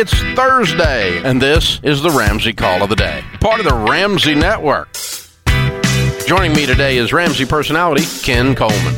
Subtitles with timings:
[0.00, 4.36] It's Thursday, and this is the Ramsey Call of the Day, part of the Ramsey
[4.36, 4.96] Network.
[6.24, 8.94] Joining me today is Ramsey personality Ken Coleman.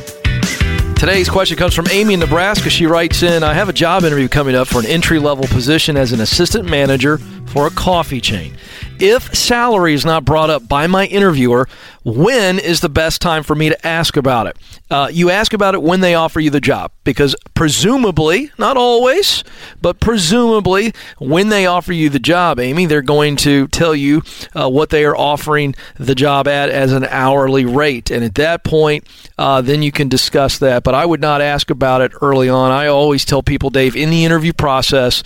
[1.01, 2.69] Today's question comes from Amy in Nebraska.
[2.69, 5.97] She writes in I have a job interview coming up for an entry level position
[5.97, 7.17] as an assistant manager
[7.47, 8.55] for a coffee chain.
[8.99, 11.67] If salary is not brought up by my interviewer,
[12.05, 14.59] when is the best time for me to ask about it?
[14.91, 19.43] Uh, you ask about it when they offer you the job because presumably, not always,
[19.81, 24.23] but presumably, when they offer you the job, Amy, they're going to tell you
[24.55, 28.11] uh, what they are offering the job at as an hourly rate.
[28.11, 29.07] And at that point,
[29.39, 30.83] uh, then you can discuss that.
[30.83, 32.71] But I would not ask about it early on.
[32.71, 35.23] I always tell people, Dave, in the interview process,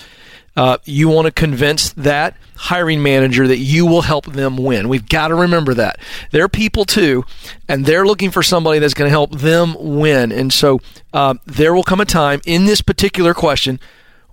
[0.57, 4.89] uh, you want to convince that hiring manager that you will help them win.
[4.89, 5.99] We've got to remember that.
[6.31, 7.25] They're people too,
[7.69, 10.31] and they're looking for somebody that's going to help them win.
[10.31, 10.81] And so
[11.13, 13.81] uh, there will come a time in this particular question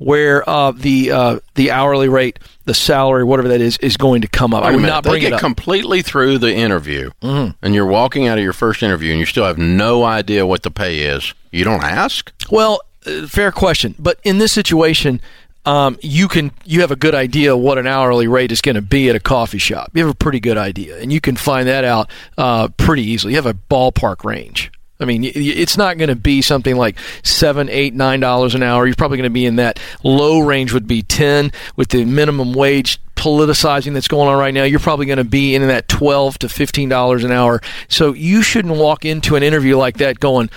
[0.04, 4.28] where uh, the uh, the hourly rate, the salary, whatever that is, is going to
[4.28, 4.64] come up.
[4.64, 5.40] I would not they bring get it up.
[5.42, 7.52] completely through the interview, Mm-hmm.
[7.62, 10.64] and you're walking out of your first interview, and you still have no idea what
[10.64, 11.34] the pay is.
[11.52, 12.32] You don't ask?
[12.50, 15.22] Well, uh, fair question, but in this situation,
[15.66, 18.82] um, you can you have a good idea what an hourly rate is going to
[18.82, 19.92] be at a coffee shop.
[19.94, 23.34] You have a pretty good idea, and you can find that out uh, pretty easily.
[23.34, 24.72] You have a ballpark range.
[25.02, 28.86] I mean, it's not going to be something like seven, eight, nine dollars an hour.
[28.86, 30.74] You're probably going to be in that low range.
[30.74, 34.64] Would be ten with the minimum wage politicizing that's going on right now.
[34.64, 37.62] You're probably going to be in that twelve to fifteen dollars an hour.
[37.88, 40.50] So you shouldn't walk into an interview like that going.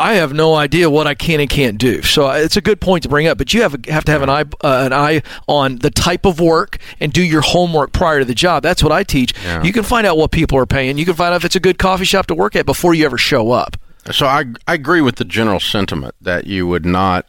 [0.00, 2.02] I have no idea what I can and can't do.
[2.02, 4.22] So uh, it's a good point to bring up, but you have have to have
[4.22, 8.20] an eye uh, an eye on the type of work and do your homework prior
[8.20, 8.62] to the job.
[8.62, 9.34] That's what I teach.
[9.42, 9.64] Yeah.
[9.64, 10.98] You can find out what people are paying.
[10.98, 13.06] You can find out if it's a good coffee shop to work at before you
[13.06, 13.76] ever show up.
[14.12, 17.26] So I, I agree with the general sentiment that you would not,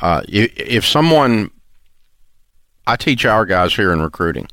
[0.00, 1.50] uh, if, someone,
[2.86, 4.46] I teach our guys here in recruiting,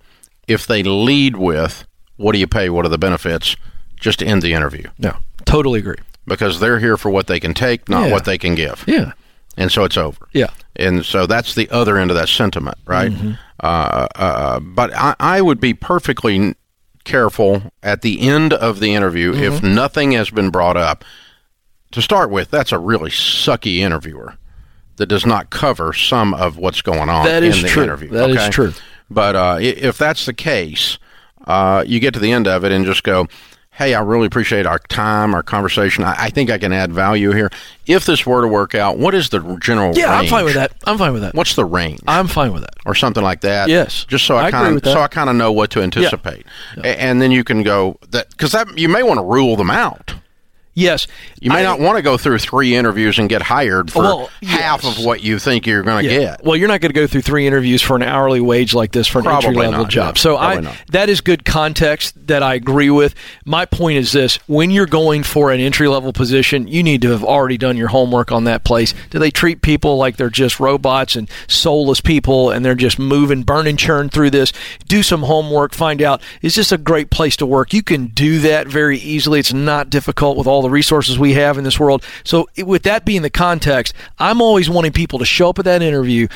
[0.48, 1.86] if they lead with,
[2.16, 3.56] what do you pay, what are the benefits,
[4.00, 5.98] just end the interview No, totally agree.
[6.26, 8.12] because they're here for what they can take, not Yeah.
[8.14, 8.84] what they can give.
[8.88, 9.12] Yeah,
[9.58, 10.28] And so it's over.
[10.34, 10.52] yeah.
[10.78, 13.12] And so that's the other end of that sentiment, right?
[13.62, 16.54] Uh, uh, but I, I would be perfectly
[17.04, 21.04] careful at the end of the interview if nothing has been brought up.
[21.98, 24.36] To start with, that's a really sucky interviewer
[24.98, 27.82] that does not cover some of what's going on That is in the true.
[27.82, 28.10] interview.
[28.10, 28.50] That is okay?
[28.52, 28.74] true.
[29.10, 31.00] But uh, if that's the case,
[31.48, 33.28] uh, you get to the end of it and just go,
[33.72, 36.04] hey, I really appreciate our time, our conversation.
[36.04, 37.50] I, I think I can add value here.
[37.88, 40.74] If this were to work out, what is the general Yeah, I'm fine with that.
[40.86, 41.34] I'm fine with that.
[41.34, 42.02] What's the range?
[42.08, 42.76] I'm fine with that.
[42.86, 43.70] or something like that.
[43.70, 44.06] Yes.
[44.06, 46.46] just so I, I kind of so I kind of know what to anticipate,
[46.78, 49.72] A- and then you can go that because that you may want to rule them
[49.72, 50.14] out.
[50.78, 51.08] Yes,
[51.42, 54.30] You may I- not want to go through three interviews and get hired for Well,
[54.44, 55.00] half yes.
[55.00, 56.20] of what you think you're going to Yeah.
[56.20, 56.44] get.
[56.44, 59.08] Well, you're not going to go through three interviews for an hourly wage like this
[59.08, 60.16] for an entry level job.
[60.16, 60.20] no.
[60.20, 60.76] so I not.
[60.92, 63.16] that is good context that I agree with.
[63.44, 67.10] My point is this: when you're going for an entry level position, you need to
[67.10, 68.94] have already done your homework on that place.
[69.10, 73.42] Do they treat people like they're just robots and soulless people, and they're just moving,
[73.42, 74.54] burn and churn through this?
[74.88, 75.74] Do some homework.
[75.74, 77.74] Find out is this a great place to work?
[77.74, 79.40] You can do that very easily.
[79.40, 82.04] It's not difficult with all the resources we have in this world.
[82.24, 85.82] So, with that being the context, I'm always wanting people to show up at that
[85.82, 86.28] interview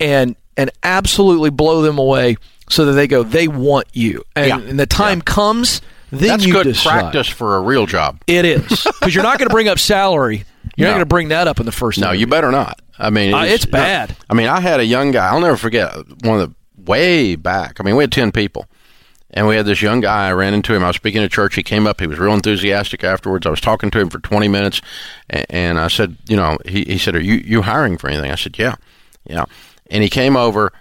[0.00, 2.36] and and absolutely blow them away
[2.68, 4.58] so that they go they want you and, Yeah.
[4.60, 5.80] and the time comes
[6.10, 7.00] then That's you good decide.
[7.00, 8.20] practice for a real job.
[8.26, 8.62] it is
[9.00, 10.44] because you're not going to bring up salary
[10.76, 10.92] you're No.
[10.92, 12.20] not going to bring that up in the first No, interview.
[12.20, 12.80] you better not.
[12.98, 14.14] I mean, Uh, it's bad.
[14.30, 15.28] I mean, I had a young guy.
[15.28, 16.54] I'll never forget one of the
[16.90, 17.78] way back.
[17.80, 18.66] I mean, we had ten people,
[19.30, 20.28] and we had this young guy.
[20.28, 20.82] I ran into him.
[20.82, 21.54] I was speaking at church.
[21.54, 22.00] He came up.
[22.00, 23.46] He was real enthusiastic afterwards.
[23.46, 24.80] I was talking to him for twenty minutes,
[25.28, 28.30] and, and I said, you know, he, he said, "Are you you hiring for anything?"
[28.30, 28.76] I said, "Yeah,
[29.24, 29.44] yeah."
[29.90, 30.72] And he came over,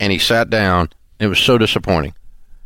[0.00, 0.90] and he sat down.
[1.18, 2.14] It was so disappointing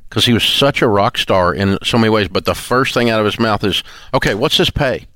[0.08, 2.28] because he was such a rock star in so many ways.
[2.28, 3.82] But the first thing out of his mouth is,
[4.12, 5.06] "Okay, what's this pay?"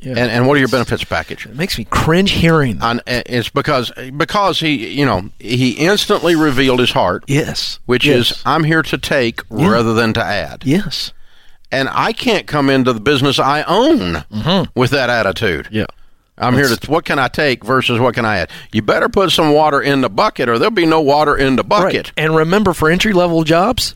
[0.00, 0.10] Yeah.
[0.10, 1.46] And, and what are your benefits package?
[1.46, 2.84] it makes me cringe hearing that.
[2.84, 8.04] on, uh, it's because because he you know he instantly revealed his heart, yes which
[8.04, 8.32] yes.
[8.32, 11.12] is I'm here to take rather than to add, yes
[11.72, 14.78] and I can't come into the business I own mm-hmm.
[14.78, 15.68] with that attitude.
[15.70, 15.86] yeah
[16.36, 18.50] I'm here to what can I take versus what can I add.
[18.72, 21.62] You better put some water in the bucket, or there'll be no water in the
[21.62, 22.08] bucket.
[22.08, 22.12] Right.
[22.16, 23.94] And remember, for entry level jobs,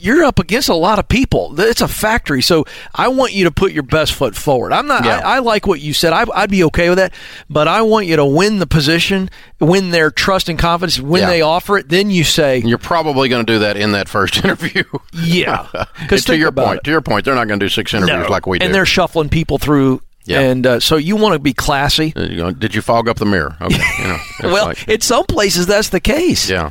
[0.00, 1.58] you're up against a lot of people.
[1.60, 2.64] It's a factory, so
[2.94, 4.72] I want you to put your best foot forward.
[4.72, 5.04] I'm not.
[5.04, 5.18] Yeah.
[5.18, 6.12] I, I like what you said.
[6.12, 7.12] I, I'd be okay with that,
[7.48, 9.30] but I want you to win the position,
[9.60, 10.98] win their trust and confidence.
[11.00, 11.28] When Yeah.
[11.30, 14.36] they offer it, then you say, You're probably going to do that in that first
[14.44, 14.84] interview.
[15.12, 15.66] "Yeah."
[16.00, 16.84] Because to your point, it.
[16.84, 18.28] to your point, they're not going to do six interviews No.
[18.30, 18.64] like we do.
[18.66, 20.40] and they're shuffling people through Yeah.
[20.40, 22.10] And uh, so you want to be classy.
[22.10, 23.56] Did you fog up the mirror?
[23.60, 23.82] Okay.
[23.98, 24.18] You know,
[24.52, 26.48] Well, like- in some places that's the case.
[26.50, 26.70] yeah.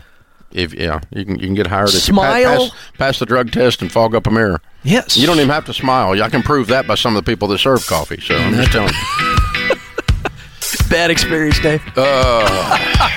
[0.51, 2.44] If yeah, you can you can get hired if you Smile.
[2.44, 4.62] pa- pass, pass the drug test and fog up a mirror.
[4.84, 5.18] Yes.
[5.18, 6.22] You don't even have to smile.
[6.22, 8.19] I can prove that by some of the people that serve coffee.
[8.22, 9.75] So I'm just telling you.
[10.90, 11.84] Bad experience, Dave.
[11.96, 13.10] Uh,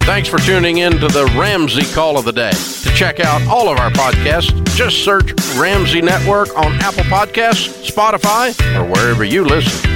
[0.00, 2.50] Thanks for tuning in to the Ramsey Call of the Day.
[2.50, 8.50] To check out all of our podcasts, just search Ramsey Network on Apple Podcasts, Spotify,
[8.76, 9.88] or wherever you listen.